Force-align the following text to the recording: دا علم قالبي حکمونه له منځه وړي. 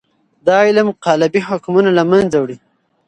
دا 0.47 0.57
علم 0.67 0.87
قالبي 1.05 1.41
حکمونه 1.49 1.89
له 1.97 2.03
منځه 2.11 2.37
وړي. 2.39 2.57